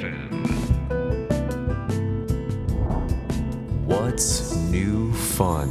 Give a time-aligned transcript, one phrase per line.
[0.00, 0.46] FM.
[3.86, 5.68] What's new fun?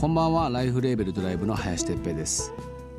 [0.00, 0.48] こんばんは。
[0.48, 2.52] ライフレーベルドライブの林哲平です。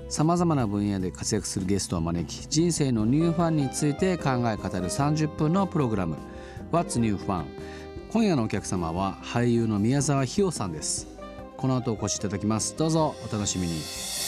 [0.08, 6.16] さまざまな分野で活躍するゲストを招き人生のニューファンについて考え語る30分のプログラム。
[6.72, 7.46] What's New Fun?
[8.12, 11.08] 今夜のお客様は俳優の宮沢ひよさんです。
[11.58, 12.76] この後お越しいただきます。
[12.78, 14.19] どうぞお楽しみに。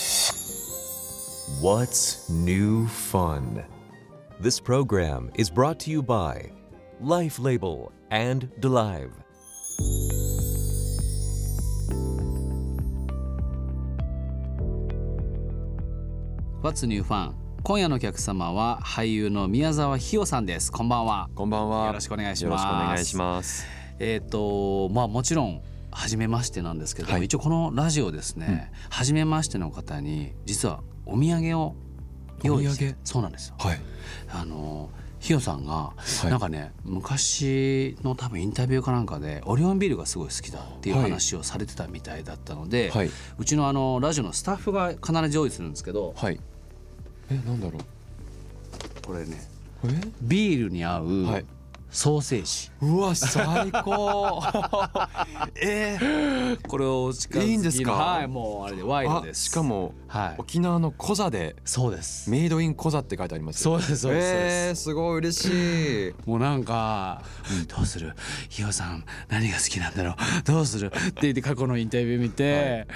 [1.61, 3.63] What's new fun?
[4.39, 6.51] This program is brought to you by
[6.99, 9.11] Life Label and Delive.
[16.63, 17.35] What's New Fun?
[17.61, 21.85] 今夜のお客様は俳優の宮沢ひよさんですこんばんはこんばんは。
[21.85, 23.67] よろしくお願いしますよろしくお願いします。
[23.99, 31.75] えっ、とまあもちろん初めましてなんですけど、はい一応このラジオですね、初めましての方に実はお土産を
[32.43, 33.55] 用意してそうなんですよ。
[33.59, 33.79] はい。
[34.29, 35.93] あのひよさんが、
[36.25, 46.39] いなんかね昔の多分インタビューかなんかでオリオンビールがすごい好きだっていうはい話をされてたみたいだったので、はいうちのあのラジオのスタッフが必ず用意するんですけどはい。
[47.29, 47.81] え、なんだろう？
[49.05, 49.47] これね
[49.85, 50.01] え？
[50.23, 51.45] ビールに合うはい
[51.91, 54.41] ソーセージ、うわ最高。
[55.61, 57.91] えー、これをお近づいいんですか？
[57.91, 59.45] はいもうあれでワイドあです。
[59.45, 60.35] しかもはい。
[60.37, 62.29] 沖縄のコザでそうです。
[62.29, 63.77] メイドインコザって書いてありますよ。
[63.77, 66.13] そうですそうですえー、すごい嬉しい。
[66.25, 67.21] もうなんか
[67.75, 68.13] 「どうする？
[68.47, 70.15] ひよさん何が好きなんだろう？
[70.45, 72.87] どうする?」って言って過去のインタビュー見て、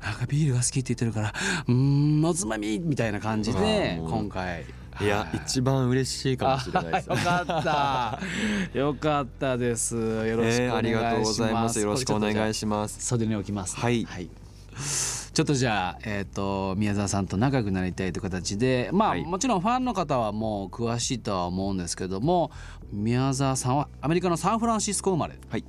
[0.00, 1.32] なんかビールが好きって言ってるから
[1.66, 4.64] 「うーんおつまみ」みたいな感じで今回。
[5.00, 5.40] いやはい。
[5.44, 7.08] 一番嬉しいかもしれないです。
[7.08, 8.20] よかった。
[8.78, 9.96] よかったです。
[9.96, 11.80] よろしくえー、お願いします、ありがとうございます。
[11.80, 13.04] よろしくお願いしします。
[13.04, 14.06] 袖に置きます、はい。
[14.06, 19.24] ちょっとじゃあ、えー、と宮沢さんと仲良くなりたいという形でまあ、はい。
[19.24, 22.50] もちろんファンの方はもう詳しいとは思うんですけども
[22.92, 25.38] 宮沢さんはアメリカのサンフランシスコ生まれ。
[25.48, 25.64] はい。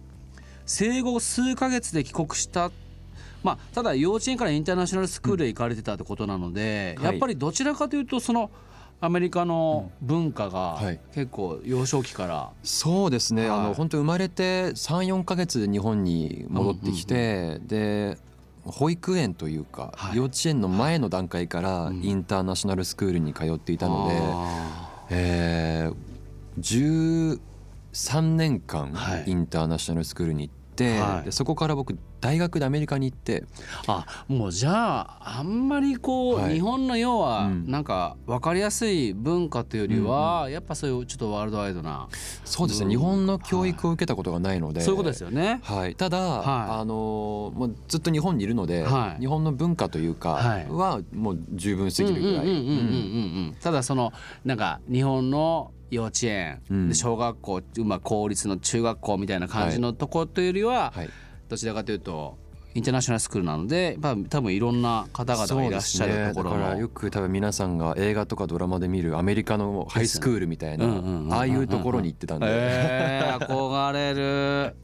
[0.67, 2.71] 生後数ヶ月で帰国した。
[3.43, 7.05] まあただ幼稚園からインターナショナルスクールへ行かれてたってことなので、はい。
[7.05, 8.51] やっぱりどちらかというとその
[9.05, 10.99] アメリカの文化がはい。
[11.13, 13.59] 結構幼少期から、そうですね、はい。
[13.59, 18.17] あの本当生まれて34か月で日本に戻ってきて、で
[18.65, 20.17] 保育園というか、はい。
[20.17, 22.03] 幼稚園の前の段階からん。
[22.03, 25.95] インターナショナルスクールに通っていたので、あえー
[26.57, 29.23] 13年間はい。
[29.27, 31.25] インターナショナルスクールに行って、はい。
[31.25, 33.45] でそこから僕大学でアメリカに行ってー
[33.87, 36.55] あもうじゃああんまりこう、はい。
[36.55, 37.69] 日本の要はうん。
[37.69, 42.07] なんか分かりやすい文化というよりは、やっぱそういうちょっとワールドワイドな。
[42.43, 42.91] そうですね、うん。
[42.91, 45.59] 日本の教育を受けたことがないので、そういうことですよね。
[45.63, 46.79] はい、ただ、はい。
[46.81, 49.21] あのもうずっと日本にいるので、はい。
[49.21, 50.67] 日本の文化というかはい。
[50.67, 52.45] はもう十分すぎるぐらい。
[52.45, 52.77] うんうんうんうんうんう
[53.51, 53.55] ん。
[53.61, 54.13] ただその
[54.43, 56.89] なんか日本の幼稚園、うん。
[56.89, 61.09] で小学校、まあ、公立の中学校みたいな感じのところというよりは、はい、
[61.49, 62.37] どちらかというと
[62.75, 70.85] インターナショナルスクールなので、まあ、多分いろんな方々がいらっしゃるところねだからよく多分皆さんが映画とかドラマで見るアメリカのハイスクールみたいな、
[71.37, 74.75] ああいうところに行ってたんで、えー、憧れる。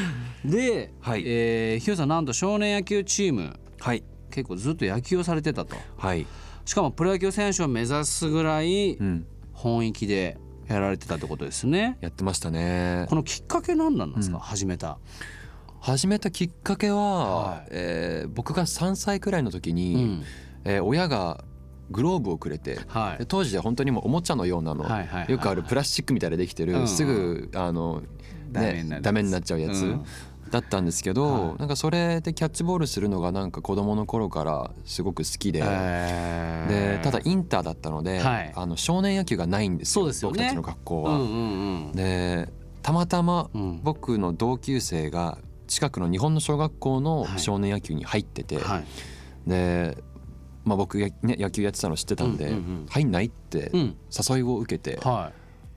[0.44, 1.22] で、はい。
[1.26, 4.02] えー、ひよさんなんと少年野球チームはい。
[4.30, 5.76] 結構ずっと野球をされてたと。
[5.96, 6.26] はい、
[6.64, 11.98] しかもプロ野球選手を目指すぐらいうん、本域でやられてたってことですね。
[12.00, 13.06] やってましたね。
[13.10, 14.42] このきっかけ何なんですか、うん。
[14.42, 14.98] 始めた。
[15.84, 17.66] 始めたきっかけは、はい。
[17.72, 20.24] えー僕が3歳くらいの時うに、ん。
[20.64, 21.44] えー親が
[21.90, 23.18] グローブをくれて、はい。
[23.18, 28.02] で当時は本当にもうおもちゃのようなの、はいはいはいよくあるプラスチックみたいでできてる、うんすぐあの、
[28.50, 28.88] ダメになるやつ。
[28.88, 30.04] ね、ダメになっちゃうやつ、うん。
[30.50, 31.58] だったんですけど、はい。
[31.58, 35.60] なんかそれでキャッチボールするのがなんか子供の頃からすごく好きで。
[35.62, 36.96] えー。
[36.96, 38.52] でただインターだったので、はい。
[38.56, 40.38] あの少年野球がないんですよそうですよね。
[40.38, 41.16] 僕たちの学校は。
[41.16, 41.92] うんうんうん。
[41.92, 42.48] で
[42.80, 43.80] たまたまうん。
[43.82, 45.36] 僕の同級生が
[45.74, 47.38] 近くの日本の小学校のはい。
[47.40, 48.84] 少年野球に入ってて、はい。
[49.46, 49.98] で、
[50.64, 53.96] まあ、僕が、ね、野球やってたの知ってたんで「うんうんうん入んない?」ってうん。
[54.28, 55.32] 誘いを受けて、は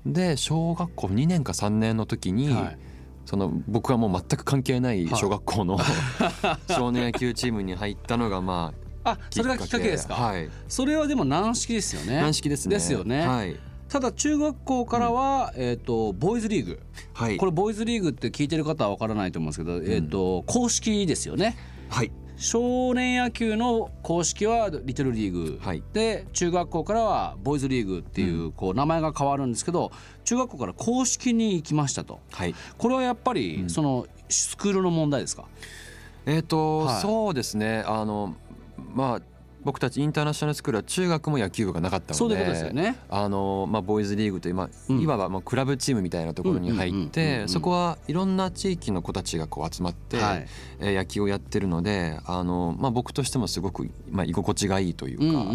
[0.06, 2.78] で小学校2年か3年の時に、いはい。
[3.26, 5.78] その僕はもう全く関係ない小学校の
[6.70, 8.74] 少年野球チームに入ったのがま
[9.04, 10.50] ああそれがきっかけですか、はい。
[10.70, 12.22] それはでも軟式ですよね。
[12.22, 12.76] 軟式ですね。
[12.76, 13.28] ですよね。
[13.28, 13.58] はい、
[13.90, 16.80] ただ中学校からは、えっ、とボーイズリーグ。
[17.14, 21.58] はい、これボーイズリーグって聞いてる方は分からないと思うんですけど、えっ、と公式ですよね。
[21.90, 22.12] はい。
[22.38, 25.84] 少年野球の公式はリトルリーグ、はい。
[25.94, 29.92] で中学校からはボーイズリーグっていうこう名前が変わるんですけど
[30.24, 32.20] 中学校から公式に行きましたと。
[32.32, 32.54] はい。
[32.78, 35.46] これはやっぱりそのスクールの問題ですか、
[36.26, 37.02] えっ、と、はい。
[37.02, 37.84] そうですね。
[37.88, 38.36] あの
[38.94, 39.22] まあ
[39.64, 42.96] 僕たちインターナショナルスクールは中学も野球部がなかったのでそういうことですよね。
[43.10, 45.02] あのまあ、ボーイズリーグという、まあうん。
[45.02, 47.04] いわばまあクラブチームみたいなところに入っうんうんうん。
[47.04, 47.50] うんうてん。
[47.50, 50.48] そこはいろんな地域の子たちがこう集まって、はい。
[50.80, 55.26] えー野球をやってるのであの、まあ、僕としてもすごく、まあ、居心地がいいというか。
[55.26, 55.54] うんうんうんう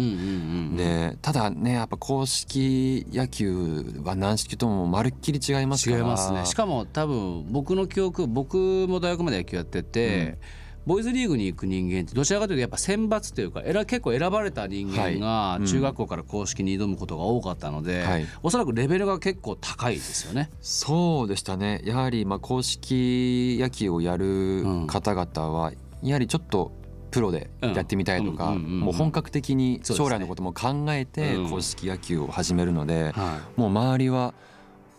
[0.73, 5.97] んでただねやっぱ公式野球は軟式ともまるっきり違いますから。
[5.97, 6.45] 違いますね。
[6.45, 8.57] しかも多分僕の記憶僕
[8.87, 10.37] も大学まで野球やってて、
[10.85, 18.27] ボーイズリーグに行く人間ってどちらかというとやっぱ選抜というか選結構選ばれた人間が中学校から公式に挑むことが多かったので、はい。
[18.41, 20.49] おそらくレベルが結構高いですよね。
[20.61, 21.81] そうでしたね。
[21.85, 25.71] やはりまあ公式野球をやる方々は
[26.01, 26.71] やはりちょっと
[27.11, 28.79] プロでやってみたいとかうんうんうんうん。
[28.81, 31.49] もう本格的に将来のことも考えてうん。
[31.49, 34.33] 公式野球を始めるのではもう周りは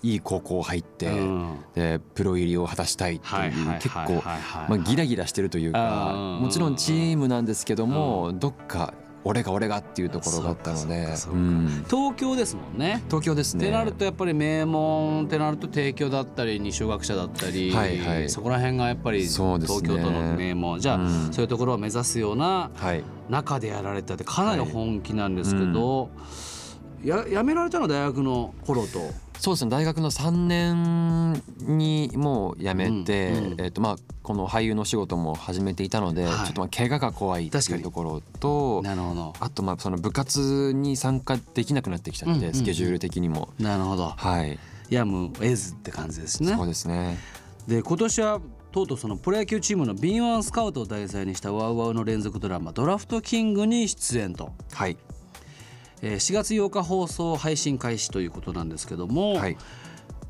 [0.04, 1.58] いい高校入ってうん。
[1.74, 4.20] でプロ入りを果たしたいってはいはいいう結構はいはい。
[4.20, 6.42] はいまあギラギラしてるというかうん。
[6.42, 8.92] もちろんチームなんですけどもどっか
[9.26, 11.84] 俺が俺がっていうところがあったのでうん。
[11.88, 13.02] 東京ですもんね。
[13.06, 13.64] 東京ですね。
[13.64, 18.28] ってなるとやっぱり名門ってなると帝京だったり二松学舎だったり、はいはい。
[18.28, 20.78] そこら辺がやっぱり東京都の名門。
[20.78, 21.32] じゃあ、うん。
[21.32, 23.02] そういうところを目指すようなはい。
[23.30, 26.10] 中でやられたってかなり本気なんですけど、
[27.02, 28.98] ややめられたのは大学の頃と
[29.38, 29.70] そうですね。
[29.70, 33.60] 大学の3年にもう辞めて、うんうん。
[33.60, 36.34] えっとまあこの俳優の仕事も始めていたので、はい。
[36.46, 39.34] ちょっとまあ怪我が怖いっていうところとなるほど。
[39.40, 42.54] あとまあその部活に参加できなくなってきちゃって、うんうん。
[42.54, 43.50] スケジュール的にも。
[43.58, 44.14] なるほど。
[44.16, 44.58] はい、
[44.88, 46.54] やむを得ずって感じですね。
[46.54, 47.18] そうですね。
[47.66, 48.40] で今年は
[48.72, 54.96] とうとうそのプロ野球チームの敏腕スカウトを題材にしたワウワウの連続ドラマ「ドラフトキング」に出演と、はい、
[56.04, 59.56] えー4月8日放送配信開始ということなんですけども、はい、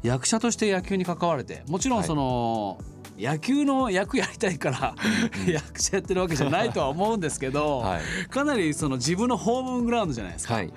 [0.03, 2.79] 役者として野球に関われてもちろんその、
[3.19, 4.95] 野球の役やりたいから
[5.47, 10.55] 役者やってるわけじゃないとは思うんですけど、はいかなりその自分のホームグラウンドじゃないですか。
[10.55, 10.73] はい。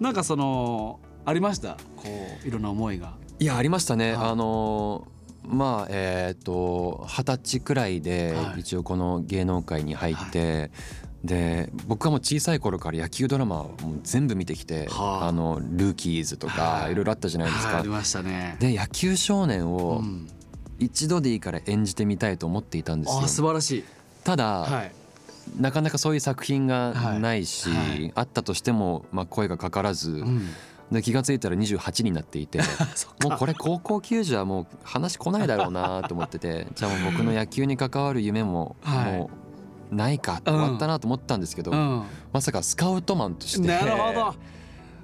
[0.00, 1.76] なんかそのありました？
[1.96, 2.04] こ
[2.44, 3.14] ういろんな思いが。
[3.38, 4.14] いやありましたね。
[4.14, 5.18] はいあのー
[5.50, 10.70] まあえっ、と二十歳くらいではい一応この芸能界に入って、
[11.24, 17.68] で僕はもう小さい頃から野球ドラマをもう全部見てきて、はああのルーキーズとかはいいろいろあったじゃないですか。
[17.68, 18.56] はいありましたね。
[18.60, 20.28] で野球少年うをん、
[20.78, 23.28] 一度でいいから演じてみたいと思っていたんですよあ。
[23.28, 23.84] 素晴らしい。
[24.22, 24.92] ただ、はい。
[25.58, 30.48] なかなかそういう作品がないし、はいはいあったとしても、まあ、声がかからず、うん。
[30.92, 32.60] で気が付いたら28になっていて
[33.22, 39.47] もうこれ高校球児はもう話来ないだろうなと思っててじゃあもう僕の野球に関わる夢もはいもう
[39.90, 42.04] ないか終わったなと思ったんですけど、うん。
[42.32, 44.34] まさかスカウトマンとしてなるほど。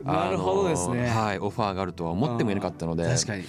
[0.05, 1.09] なるほどですね。
[1.09, 3.43] はい、オファーがあるとは思ってもいなかったので、確かに。
[3.43, 3.47] い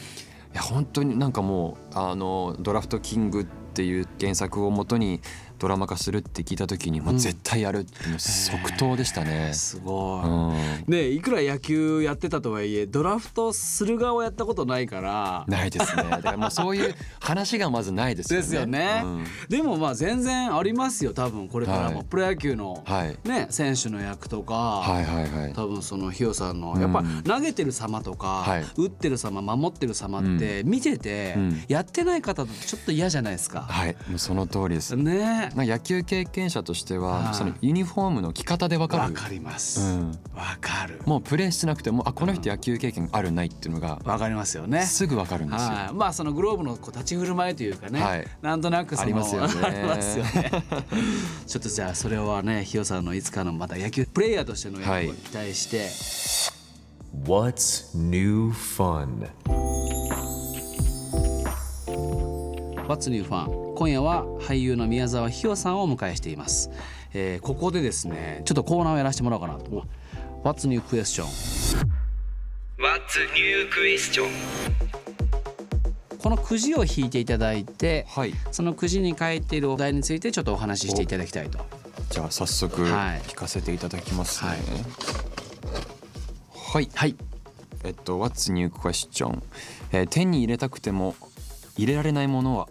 [0.53, 5.19] や本当になんかもうあのドラフトキングっていう原作をもとに
[5.57, 9.53] ドラマ化するって聞いた時に、まあ、うん絶対やるってもう即答でしたね。
[9.53, 10.27] すごい。
[10.27, 16.03] うん、ねいくら野球やってたとはいえドラフトする側をやったことないからないですね。
[16.09, 18.45] だからもうそういう話がまずないですよね。
[18.45, 25.53] ですよねうんでもまあ全然ありますよ多分これからも、はいプロ野球の、はいね選手の役とか、はいはいはい。
[25.53, 33.61] 多分そのヒヨさんのやっぱうん投げてる様とか、はい打ってる様守ってる様って見てて、うんやってない方だとちょっと嫌じゃないですか。
[33.61, 34.95] はい、もうその通りです。
[34.95, 39.03] ねまあ野球経験者としては、はいそのユニフォームの着方でわかる。
[39.03, 39.81] わかります。
[39.81, 41.01] うんわかる。
[41.05, 44.83] もうプレーしてなくてもあこの人野球経験あるないっていうのがわかりますよね。
[44.83, 45.69] すぐわかるんですよ。
[45.69, 50.51] はい、まあそのグローブのこう立ち振る舞いというかね、はいなんとなくそのありますよねありますよね
[51.47, 55.89] ちょっとじゃあそれはねひよさんのいつかのまた野球プレイヤーとしての役はいを期待して、
[57.25, 59.27] What's new fun?
[62.87, 63.64] What's New Fun?
[63.75, 66.69] 今夜は俳優の宮沢ひよさんをお迎えしています、
[67.13, 69.83] えーここでですねちょっとコーナーをやらせてもらおうかなと
[70.43, 71.23] What's New Question
[72.77, 74.29] What's new question?
[76.19, 78.33] このくじを引いていただいてはい。
[78.51, 81.59] そのくじに書いているお題についてちょっとお話ししていただきたいと
[82.09, 84.51] じゃあ早速はい聞かせていただきますね。
[84.51, 84.59] はい
[86.53, 86.89] はい。
[86.93, 87.15] はい
[87.83, 89.41] えっと What's new question？
[89.91, 91.15] えー手に入れたくても
[91.77, 92.69] 入れられないものは。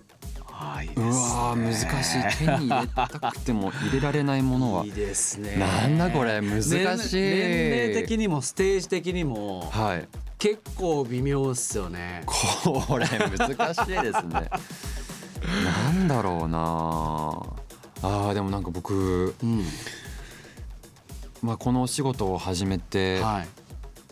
[0.89, 2.39] はい、うわー難しい。
[2.39, 4.85] 手に入れたくても入れられないものは。
[4.85, 6.71] いいですねなんだこれ難しい。
[6.71, 10.09] 年年齢的にもステージ的にもはい。
[10.39, 14.51] 結構微妙っすよねこれ難しいですね。
[15.65, 17.65] なんだろうな。
[18.03, 19.65] あーでもなんか僕、うん
[21.43, 23.49] まあ、このお仕事を始めてはい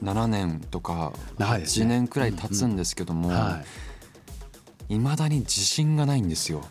[0.03, 3.65] 7年とか長いですね8年くらい経つんですけども、はいい
[4.99, 6.63] まだに自信がないんですよ。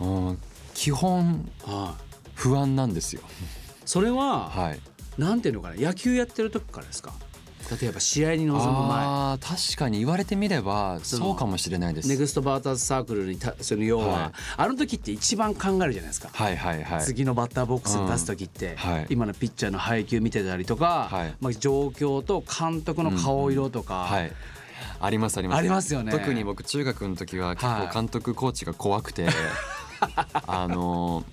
[0.00, 0.38] うん
[0.74, 1.94] 基本は
[2.34, 3.22] 不不安なんですよ。
[3.86, 4.80] それは、はい。
[5.16, 7.14] なんていうのかな野球やってる時からですか？
[7.80, 8.60] 例えば試合に臨む前
[9.06, 12.08] ああ確かに言われてみればそうかもしれないです。
[12.08, 17.02] ネクストバーターズサークルにたその要は、はいあの時って一番考えるじゃないですか、はいはいはい。
[17.02, 24.32] 次のバッターボックスに立つ時って、はい今のピッチャーの配球見てたりとか、はいまあ、状況と監督の顔色とか、はい。
[25.04, 25.58] ありますあります。
[25.58, 26.10] ありますよね。
[26.12, 27.88] 特に僕中学の時は結はい。
[27.88, 29.28] 構監督コーチが怖くて、
[30.46, 31.24] あの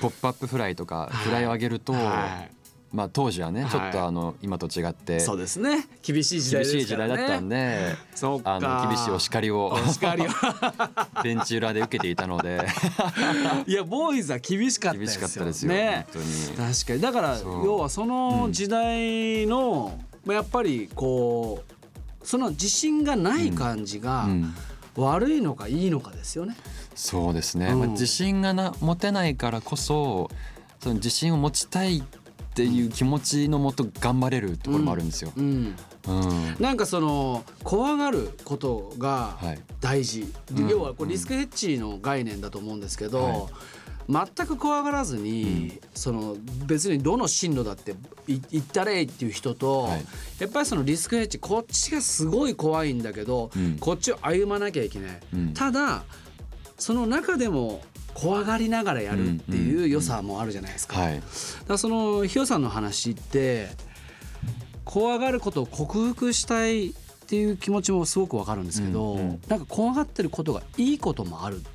[0.00, 2.46] ポップアップフライとかフライを上げると、は
[2.92, 3.70] まあ当時はねはい。
[3.70, 5.88] ちょっとあの今と違ってい、そうですね。
[6.02, 8.54] 厳しい時代厳しい時代だったんで、そうか。
[8.56, 10.26] あの厳しいお叱りをお叱りを。
[11.22, 12.60] ベンチ裏で受けていたので。
[13.66, 16.72] いやボーイズは厳しかったで厳しすよかったですよ、ね本当に。
[16.72, 17.00] 確かに。
[17.00, 21.74] だから要はその時代の、まあやっぱりこう
[22.24, 24.54] その自信がない感じがうん。
[24.96, 26.56] 悪いのかいいのかですよね。
[26.94, 27.78] そうですね、うん。
[27.80, 30.30] まあ、自信がな持てないからこそ
[30.80, 32.02] その自信を持ちたいっ
[32.54, 35.32] ていう気持ちのもと頑張れるところもあるんですよ。
[35.36, 35.74] うん、
[36.06, 36.56] うん。
[36.60, 39.58] なんかその怖がることがはい。
[39.80, 43.42] 大事、でうん要はこうリスクヘッジの概念だと思うんですけど、はい
[44.08, 47.92] 全く怖がらずに、その別にどの進路だって
[48.26, 50.04] い行ったれいっていう人と、はい。
[50.40, 53.78] やっぱりそのリスクヘッジこっちがすごい怖いんだけど、うん。
[53.78, 55.54] こっちを歩まなきゃいけない、うん。
[55.54, 56.04] ただ
[56.78, 57.82] その中でも
[58.12, 61.00] 怖がりながらやるっていう良さもあるじゃないですか。
[61.00, 61.22] はい。
[61.66, 63.68] だそのひよさんの話って
[64.84, 66.92] 怖がることを克服したいっ
[67.26, 69.40] ていう気持ちもすごくわかるんですけど、うんうん。
[69.48, 71.56] なんか怖がってることがいいこともある。
[71.56, 71.73] あー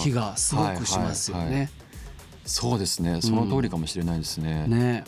[0.00, 1.70] 気がすごくしますよはいはいはね。
[2.44, 3.20] そうですね。
[3.22, 4.66] その通りかもしれないですね。
[4.66, 5.04] ね。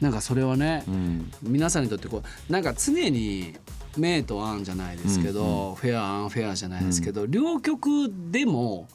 [0.00, 1.32] なんかそれはね、うん。
[1.42, 3.54] 皆さんにとってこうなんか常に
[3.96, 8.88] 明と暗じゃないですけど、うんフェアアンフェアじゃないですけど、両極でも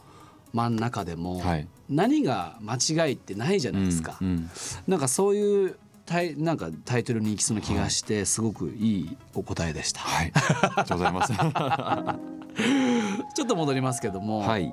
[0.53, 1.67] 真ん中でもはい。
[1.89, 2.75] 何が間
[3.07, 4.17] 違いってないじゃないですか。
[4.21, 4.49] うんうん。
[4.87, 5.75] なんかそういう
[6.05, 10.01] タイなんかタイトルに行きそうな気がして、すごくいいお答えでした。
[10.01, 10.31] はい。
[10.33, 11.33] ありがとうございます。
[13.41, 14.71] ちょっと戻りますけども、はい。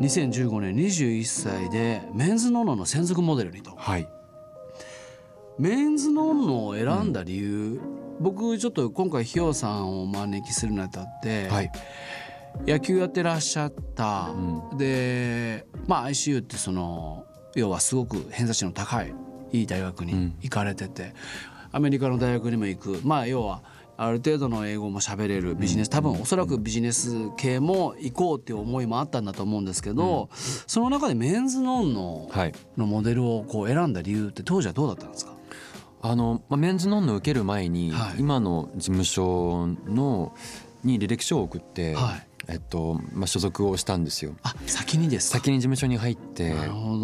[0.00, 3.72] 2015年21歳でメンズノンノの専属モデルにと。
[3.76, 4.08] はい。
[5.58, 7.78] メンズノンノを選んだ理由、
[8.18, 11.70] 僕ちょっと今回ひよさんをお招きするにあたって、はい。
[12.66, 14.30] 野球やってらっしゃった、
[14.72, 19.12] うでまあ ICU ってその要はすごく偏差値の高い
[19.52, 20.34] いい大学にうん。
[20.40, 21.12] 行かれてて、
[21.72, 23.00] アメリカの大学にも行く。
[23.04, 23.62] まあ要は
[24.00, 30.28] ある程度の英語も喋れるビジネス多分おそらくビジネス系も行こうっていう思いもあったんだと思うんですけど、
[30.68, 32.54] その中でメンズノンノはい。
[32.76, 35.32] のモデルをこう選んだ理由って当時はどうだったんですか？
[36.00, 38.20] あの、まあ、メンズノンノ受ける前に、はい。
[38.20, 40.32] 今の事務所の
[40.84, 42.24] に履歴書を送って、はい。
[42.50, 44.34] えっとまあ、所属をしたんですよ。
[44.42, 45.38] あ先にですか？
[45.38, 46.54] 先に事務所に入って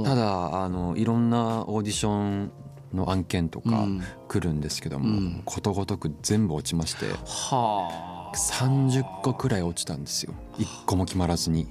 [0.04, 2.52] ただあのいろんなオーディション
[2.94, 4.02] の案件とかうん。
[4.28, 5.42] 来るんですけども、うん。
[5.44, 8.36] ことごとく全部落ちましてはあ。
[8.36, 10.34] 30個くらい落ちたんですよ。
[10.58, 11.66] 1個も決まらずに。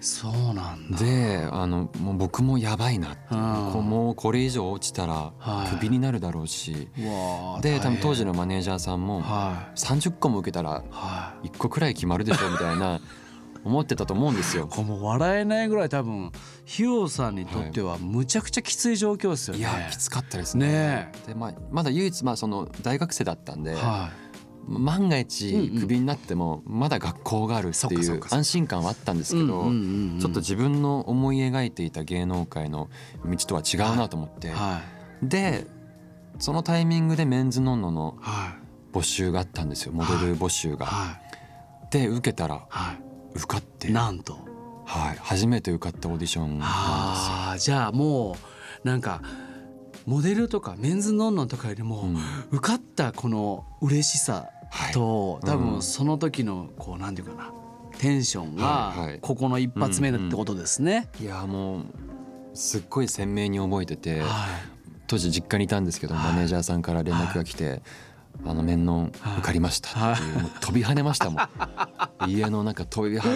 [0.00, 0.98] そうなんだ。
[0.98, 3.38] であのもう僕もやばいなってうん。
[3.88, 5.74] もうこれ以上落ちたらはい。
[5.74, 9.78] クビになるだろうし、うわあで多分当時のマネージャーさんもはい。
[9.78, 11.48] 30個も受けたらはい。
[11.48, 13.00] 1個くらい決まるでしょみたいな
[13.68, 14.66] 思ってたと思うんですよ。
[14.66, 16.32] これもう笑えないぐらい多分
[16.64, 19.60] ひよさんにとってはむちゃくちゃきつい状況ですよね。
[19.60, 20.66] いやきつかったですね。
[20.66, 24.10] ねでまあ、まだ唯一まあその大学生だったんで、は
[24.66, 29.40] 万が一クビになってもまだ学校があるっていう安心感はあったんですい。
[29.40, 32.88] けど、ちょっと自分の思い描いていた芸能界の
[33.24, 34.80] 道とは違うなと思って、は
[35.22, 35.28] い。
[35.28, 35.66] で
[36.38, 38.68] そのタイミングでメンズノンノのはい。
[38.90, 39.92] 募集があったんですよ。
[39.92, 40.86] モデル募集が。
[40.86, 41.90] はい。
[41.90, 42.92] で受けたらは
[43.34, 43.88] 受かって。
[43.88, 43.92] い。
[43.92, 44.38] なんと。
[44.84, 46.72] はい、初めて受かったオーディションなんですよ。
[46.72, 48.36] ああじゃあも
[48.84, 49.20] うなんか
[50.06, 52.16] モデルとかメンズノンノンとかよりも、うん。
[52.50, 54.48] 受かったこの嬉しさ
[54.94, 55.56] と、多はい。
[55.56, 55.70] うん。
[55.72, 57.52] 分その時のこうなんていうかな
[57.98, 59.12] テンションはいはい。
[59.14, 61.08] がここの一発目だってことですね。
[61.20, 61.84] いやもう
[62.54, 64.28] すっごい鮮明に覚えててはい。
[65.06, 67.82] 当時実家にいたんですけどマネージャーさんから連絡が来て
[68.46, 71.48] 「あの面の受かりました」っていう飛び跳ねましたもん
[72.30, 73.28] 家の中飛び跳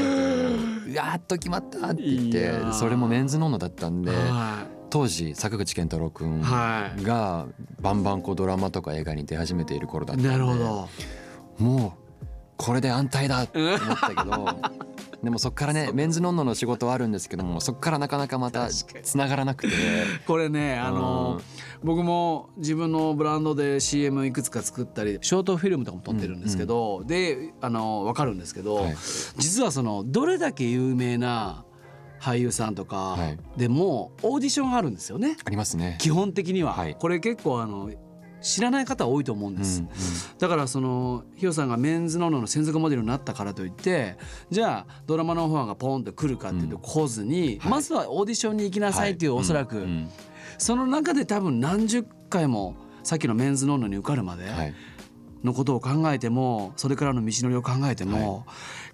[0.85, 7.47] ねて「やっと決まった!」って言っいてそれもメンズノンノだったんでは当時坂口健太郎君はいが
[7.81, 10.89] バンバンこうドラマとか映画に出始めている頃だったんでいなるほど。
[11.59, 14.49] もうこれで安泰だって思ったけど
[15.23, 19.75] でもそっからねメンズノンノの仕事はあるんですけどもそっからなかなかまたつながらなくて。
[20.27, 21.41] これねあの
[21.85, 28.97] 僕も自分のブランドで CM いくつか作ったりショートフィルムとかも撮ってるんですけど、であの分かるんですけど、はい。
[29.37, 31.65] 実はそのどれだけ有名な
[32.21, 33.39] 俳優さんとかはい。
[33.57, 35.37] でもオーディションあるんですよね。
[35.45, 35.99] ありますね。
[36.01, 36.95] 基本的には、はい。
[36.95, 37.91] これ結構あの
[38.43, 39.93] 知らない方多いと思うんです、うんうん。
[40.39, 44.17] だからそのヒヨさんがメンズノンノの専属モデルになったからといって
[44.51, 47.71] じゃあドラマのオファーがポンと来るかっていうと来ずに、はい。
[47.71, 49.41] まずはオーディションに行きなさいっていう、はい。
[49.43, 50.11] おそらく、うんうん。
[50.59, 54.75] その中で多分何十回もさっきのメンズノンノに受かるまではい。
[55.45, 58.47] のことを考えてもそれからの道のりを考えても、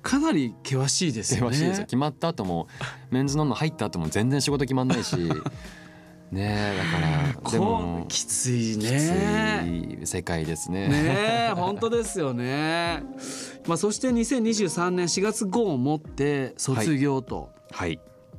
[0.03, 1.81] かなり険しいですよ険しいです。
[1.83, 2.69] 決まった後も
[3.11, 5.17] メンズノンノ入った後も全然仕事決まんないし
[6.31, 9.99] ねえだからでこもうきついきつね。
[10.03, 10.89] い世界ですね。
[10.89, 13.03] ねえ本当ですよね。
[13.67, 17.99] まあそして2023年4月号をもって卒業と、はい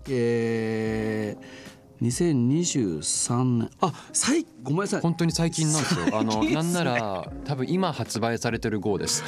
[0.10, 1.70] えー
[2.02, 6.18] 2023年あ最ごめんなさい本当に最近なんですよ。
[6.18, 9.24] あのなんなら多分今発売されてる号です。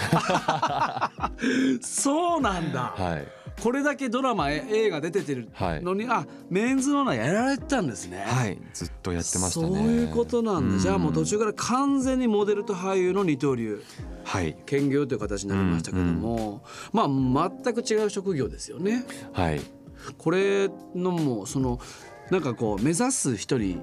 [1.81, 5.83] そうなんだ、はいこれだけドラマえ映画出ててるはい。
[5.83, 8.23] のに、あメンズノーナやられてたんですね。
[8.25, 8.57] はい。
[8.73, 9.67] ずっとやってましたね。
[9.67, 13.83] そういうことなんだ、じゃあもう途中から完全にモデルと俳優の二刀流。
[14.23, 14.57] はい。
[14.65, 19.05] 兼業という形になりましたけども、まあ全く違う職業ですよね。
[19.33, 19.61] はい。
[20.17, 21.79] これのもうその
[22.31, 23.77] なんかこう目指す人に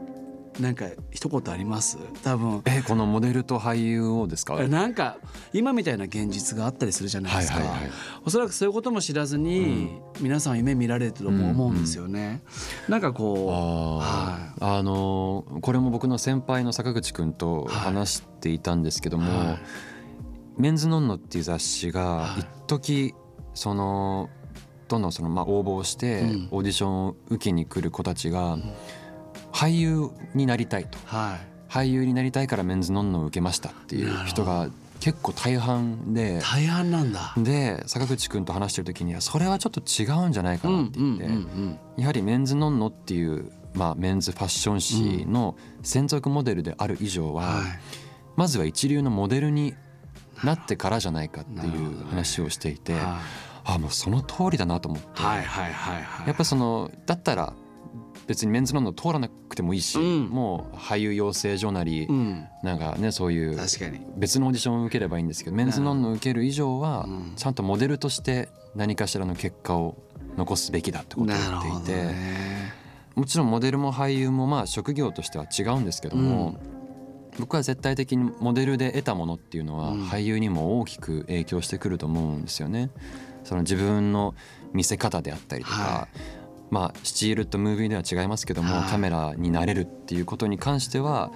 [0.58, 1.98] なんか一言あります？
[2.24, 2.62] 多分。
[2.64, 4.54] えこのモデルと俳優をですか？
[4.54, 5.18] はいなんか
[5.52, 7.90] 今みたいな現実があったりするじゃないですか、はいはい。
[8.24, 12.42] おそらくそういうことも知らずに、皆さん夢見られてると思うんですよね、
[12.88, 14.78] なんかこあー。
[14.78, 19.58] あのーこれも僕の先輩の坂口くんと話していたんですけども「はい。
[20.60, 23.14] メンズノンノ」っていう雑誌が一時
[23.54, 24.28] その
[24.88, 26.48] どんどんそのまあ応募をしてうん。
[26.50, 28.58] オーディションを受けに来る子たちが
[29.58, 30.98] 俳優になりたいと。
[30.98, 31.72] うはい。
[31.72, 34.68] 俳優になりたいからメンズノンノを受けましたっていう人が
[35.00, 36.40] 結構大半で。
[36.40, 37.34] 大半なんだ。
[37.36, 41.26] で坂口くんと話してる時にはそれはちょっと違うんじゃないかなって言って。
[41.26, 47.64] んやはりメンズノンノっていう、まあ、メンズファッション誌の専属モデルである以上は、はい。
[48.36, 49.74] まずは一流のモデルに
[50.44, 53.18] なってからじゃないかっていう話をしていて、は
[53.64, 57.52] あもうその通りだなと思って、やっぱそのだったら
[58.28, 60.26] 別にメンズノンノ通らなくてもいいし、うん。
[60.26, 62.46] もう俳優養成所なり、うん。
[62.62, 63.56] なんかねそういう
[64.16, 67.32] 別のオーディションを受ければいいんですけどメンズノンノを受ける以上はうん。
[67.36, 69.96] ちゃんとモデルとして何かしらの結果を
[70.36, 72.02] 残すべきだってことを言っていて。
[72.04, 72.72] ね。
[73.16, 76.60] もちろんモデルも俳優もまあ職業としては違うんですけども、
[77.40, 80.04] 僕は絶対的にモデルで得たものっていうのはうん。
[80.04, 82.90] 俳優にも大きく影響してくると思うんですよね。
[83.42, 84.34] その自分の
[84.74, 86.08] 見せ方であったりとか、は
[86.70, 88.90] まあスチールとムービーでは違いますけども、はい。
[88.90, 91.30] カメラになれるっていうことに関しては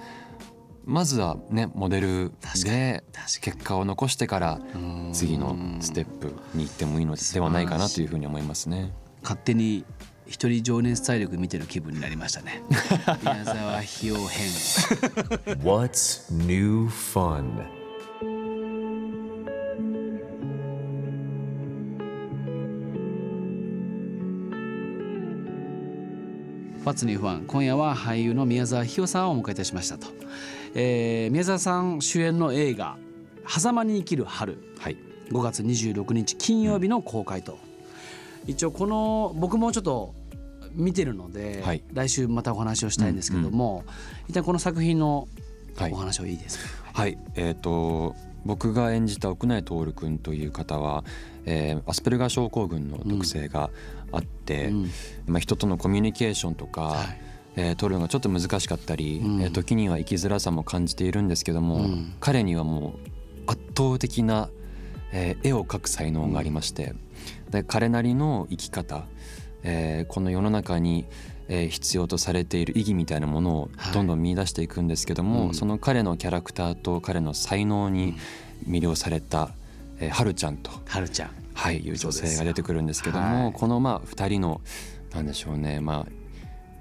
[0.85, 2.31] まずはねモデル
[2.63, 3.03] で
[3.41, 5.09] 結果を残してからうん。
[5.13, 8.05] 次のステップに行ってもいいのではないかなとい。
[8.05, 8.93] うふうに思いますね。
[9.21, 9.85] 勝手に
[10.25, 12.63] 一人情熱大陸見てる気分になりましたね。
[13.23, 14.47] 宮沢ひよ編。
[15.61, 17.63] What's new fun?
[26.83, 30.07] 「バツニーファン」今夜は俳優の宮沢ひよさんをお迎えいたしましたと、
[30.75, 32.97] えー宮沢さん主演の映画
[33.47, 34.97] 「狭間に生きる春はい、」
[35.31, 37.57] 5月26日金曜日の公開と、
[38.45, 40.13] 一応この僕もちょっと
[40.73, 41.83] 見てるので、はい。
[41.93, 43.83] 来週またお話をしたいんですけども、
[44.27, 45.27] 一旦この作品の
[45.75, 45.91] はい。
[45.91, 48.15] お話をいいですか、はい、えー、と
[48.45, 51.03] 僕が演じた奥内徹君という方は、
[51.45, 53.71] えーアスペルガー症候群の特性が
[54.13, 54.89] あって、うん。
[55.27, 57.21] まあ、人とのコミュニケーションとか、はい。
[57.55, 59.41] えー取るのがちょっと難しかったり、うん。
[59.41, 62.13] えー時には生きづらさも感じているんですけども、うん。
[62.19, 62.95] 彼にはも
[63.47, 64.49] う圧倒的な、
[65.11, 66.93] えー絵を描く才能がありまして、
[67.51, 69.05] で彼なりの生き方、
[69.63, 71.05] えーこの世の中に、
[71.47, 73.93] えー必要とされている意義みたいなものをはい。
[73.93, 75.53] どんどん見出していくんですけども、うん。
[75.53, 78.15] その彼のキャラクターと彼の才能に
[78.67, 79.51] 魅了された、
[79.99, 83.31] えー、はるちゃんと、はるちゃんはい、いう女性が出てくるんですけどはい。
[83.31, 84.61] も、このまあ2人の
[85.13, 86.11] なんでしょうねまあ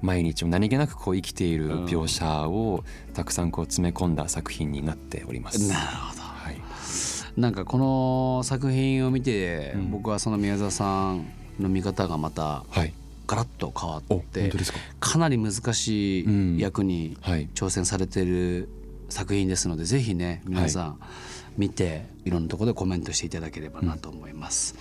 [0.01, 2.83] 毎日を何気なくこう生きている描写を
[3.15, 5.69] たくさんこう詰め込んだ作品になっております。
[5.69, 6.23] なるほど。
[6.23, 6.61] はい、
[7.37, 9.91] なんかこの作品を見て、うん。
[9.93, 11.31] 僕はその宮沢さん
[11.61, 12.93] の見方がまたはい、
[13.29, 14.59] ガラッと変わっおてか？
[14.99, 16.57] かなり難しうん。
[16.57, 18.69] い役にはい、挑戦されてる
[19.09, 21.01] 作品ですので、ぜひね皆さん
[21.57, 24.75] 見ていろんなところでコメントしていただければなと思います、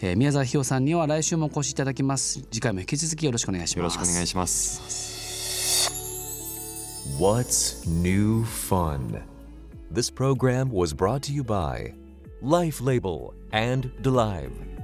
[0.00, 5.16] えー宮沢ひよさんには来週もお越しいただきます次回も引き続きよろしくお願いしますよろしくお願いします。
[7.18, 9.22] What's new fun?
[9.90, 11.94] This program was brought to you by
[12.42, 14.75] Life Label and DeLive.